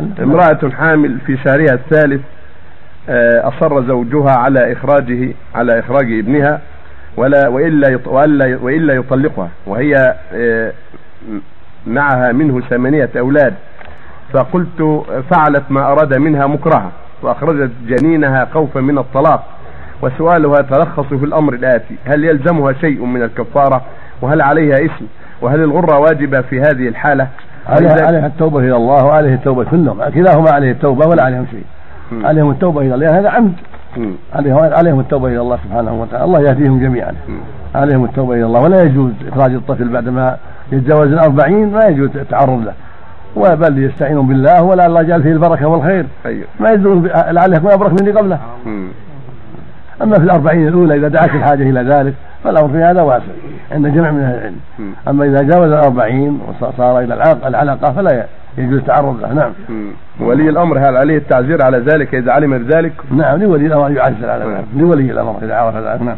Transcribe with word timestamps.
امرأة 0.00 0.70
حامل 0.70 1.18
في 1.26 1.36
شهرها 1.36 1.74
الثالث 1.74 2.20
آه، 3.08 3.48
أصر 3.48 3.82
زوجها 3.86 4.30
على 4.30 4.72
إخراجه 4.72 5.34
على 5.54 5.78
إخراج 5.78 6.18
ابنها 6.18 6.60
ولا 7.16 7.48
وإلا 7.48 7.98
وإلا 8.06 8.58
وإلا 8.62 8.94
يطلقها 8.94 9.48
وهي 9.66 10.14
آه، 10.32 10.72
معها 11.86 12.32
منه 12.32 12.60
ثمانية 12.60 13.10
أولاد. 13.18 13.54
فقلت 14.32 15.04
فعلت 15.30 15.64
ما 15.70 15.92
أراد 15.92 16.14
منها 16.16 16.46
مكرها 16.46 16.92
وأخرجت 17.22 17.70
جنينها 17.86 18.48
خوفا 18.54 18.80
من 18.80 18.98
الطلاق. 18.98 19.44
وسؤالها 20.02 20.62
تلخص 20.62 21.06
في 21.06 21.24
الأمر 21.24 21.52
الآتي 21.54 21.96
هل 22.04 22.24
يلزمها 22.24 22.72
شيء 22.72 23.04
من 23.04 23.22
الكفارة؟ 23.22 23.82
وهل 24.22 24.42
عليها 24.42 24.76
اسم 24.76 25.06
وهل 25.40 25.60
الغرة 25.60 25.98
واجبة 25.98 26.40
في 26.40 26.60
هذه 26.60 26.88
الحالة؟ 26.88 27.28
عليها, 27.68 28.06
عليها 28.06 28.26
التوبة 28.26 28.58
إلى 28.58 28.76
الله 28.76 29.04
وعليه 29.04 29.34
التوبة 29.34 29.64
كلهم 29.64 30.04
كلاهما 30.04 30.50
عليه 30.50 30.70
التوبة 30.70 31.06
ولا 31.06 31.22
عليهم 31.22 31.46
شيء. 31.50 31.64
عليهم 32.24 32.50
التوبة 32.50 32.80
إلى 32.80 32.94
الله. 32.94 33.18
هذا 33.18 33.30
عمد. 33.30 33.52
عليهم 34.34 34.58
عليهم 34.58 35.00
التوبة 35.00 35.28
إلى 35.28 35.40
الله 35.40 35.58
سبحانه 35.64 36.00
وتعالى. 36.02 36.24
الله 36.24 36.40
يهديهم 36.40 36.80
جميعا. 36.80 37.12
عليهم 37.74 38.04
التوبة 38.04 38.34
إلى 38.34 38.44
الله. 38.44 38.60
ولا 38.60 38.82
يجوز 38.82 39.12
إخراج 39.32 39.54
الطفل 39.54 39.88
بعدما 39.88 40.36
يتجاوز 40.72 41.12
الأربعين. 41.12 41.72
ما 41.72 41.84
يجوز 41.84 42.10
التعرض 42.14 42.64
له. 42.64 42.72
وبل 43.36 43.78
يستعينوا 43.78 44.22
بالله 44.22 44.62
ولا 44.62 44.86
الله 44.86 45.02
جعل 45.02 45.22
فيه 45.22 45.32
البركة 45.32 45.66
والخير. 45.66 46.06
أيوه. 46.26 46.46
ما 46.60 46.72
يدرون 46.72 47.06
لعله 47.06 47.56
يكون 47.56 47.70
أبرك 47.72 48.02
مني 48.02 48.10
قبله. 48.10 48.38
أما 50.02 50.18
في 50.18 50.24
الأربعين 50.24 50.68
الأولى 50.68 50.94
إذا 50.94 51.08
دعت 51.08 51.34
الحاجة 51.34 51.70
إلى 51.70 51.82
ذلك 51.82 52.14
فالأمر 52.44 52.68
في 52.68 52.78
هذا 52.78 53.02
واسع. 53.02 53.24
عند 53.72 53.86
جمع 53.86 54.10
من 54.10 54.20
أهل 54.20 54.34
العلم. 54.34 54.56
أما 55.08 55.24
إذا 55.24 55.42
جاوز 55.42 55.72
الأربعين 55.72 56.40
وصار 56.60 57.00
إلى 57.00 57.34
العلقة 57.46 57.92
فلا 57.92 58.26
يجوز 58.58 58.78
التعرض 58.78 59.20
له 59.20 59.32
نعم 59.32 59.52
ولي 60.20 60.48
الأمر 60.48 60.78
هل 60.78 60.96
عليه 60.96 61.16
التعزير 61.16 61.62
على 61.62 61.78
ذلك؟ 61.78 62.14
إذا 62.14 62.32
علم 62.32 62.58
بذلك؟ 62.58 62.92
نعم 63.10 63.42
لولي 63.42 63.66
الأمر 63.66 63.90
يعزر 63.90 64.30
على 64.30 64.44
ذلك. 64.44 64.64
لولي 64.76 65.12
الأمر 65.12 65.38
إذا 65.42 65.54
عرف 65.54 65.76
ذلك. 65.76 66.02
نعم. 66.02 66.14